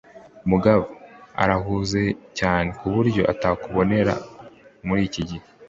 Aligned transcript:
Mugabo 0.49 0.83
arahuze 1.43 2.01
cyane 2.37 2.67
kuburyo 2.79 3.21
atakubona 3.33 4.13
muri 4.85 5.01
iki 5.07 5.21
gihe. 5.29 5.45